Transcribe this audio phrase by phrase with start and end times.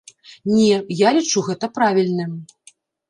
[0.53, 2.33] Не, я лічу гэта правільным.